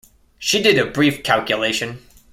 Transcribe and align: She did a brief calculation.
She 0.39 0.63
did 0.63 0.79
a 0.79 0.89
brief 0.89 1.21
calculation. 1.21 1.99